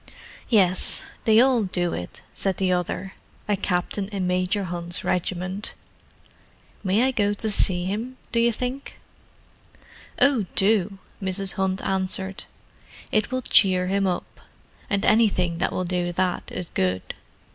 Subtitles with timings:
[0.49, 5.75] "Yes—they all do it," said the other—a captain in Major Hunt's regiment.
[6.83, 8.95] "May I go to see him, do you think?"
[10.19, 11.53] "Oh, do," Mrs.
[11.53, 12.45] Hunt answered.
[13.11, 14.39] "It will cheer him up;
[14.89, 17.13] and anything that will do that is good.